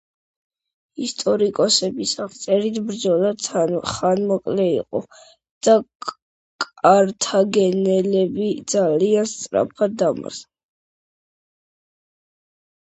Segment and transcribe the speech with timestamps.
[1.07, 3.33] ისტორიკოსების აღწერით ბრძოლა
[3.89, 5.01] ხანმოკლე იყო
[5.69, 5.75] და
[6.67, 10.49] კართაგენელები ძალიან სწრაფად დამარცხდნენ.